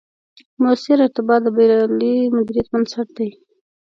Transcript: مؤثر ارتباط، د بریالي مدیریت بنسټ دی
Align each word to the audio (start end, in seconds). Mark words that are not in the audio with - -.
مؤثر 0.61 0.97
ارتباط، 1.05 1.41
د 1.43 1.47
بریالي 1.55 2.15
مدیریت 2.35 2.67
بنسټ 2.73 3.07
دی 3.17 3.29